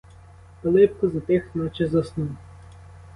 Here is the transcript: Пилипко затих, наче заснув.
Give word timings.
Пилипко 0.61 1.07
затих, 1.09 1.55
наче 1.55 1.87
заснув. 1.87 2.29